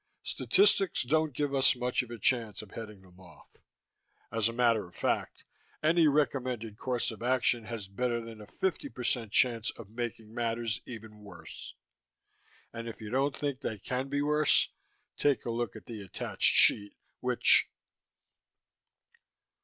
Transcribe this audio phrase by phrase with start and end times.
[0.23, 3.57] Statistics doesn't give us much of a chance of heading them off.
[4.31, 5.45] As a matter of fact,
[5.83, 11.19] any recommended course of action has better than a 50% chance of making matters even
[11.23, 11.75] worse.
[12.73, 14.69] And if you don't think they can be worse,
[15.17, 17.67] take a look at the attached sheet, which....